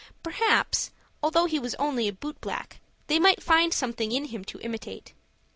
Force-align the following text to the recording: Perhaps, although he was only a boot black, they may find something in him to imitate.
Perhaps, 0.23 0.89
although 1.21 1.45
he 1.45 1.59
was 1.59 1.75
only 1.75 2.07
a 2.07 2.11
boot 2.11 2.41
black, 2.41 2.79
they 3.05 3.19
may 3.19 3.35
find 3.35 3.71
something 3.71 4.11
in 4.11 4.25
him 4.25 4.43
to 4.45 4.59
imitate. 4.61 5.13